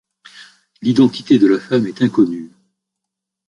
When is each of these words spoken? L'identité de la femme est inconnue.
L'identité 0.81 1.37
de 1.37 1.45
la 1.45 1.59
femme 1.59 1.85
est 1.85 2.01
inconnue. 2.01 2.49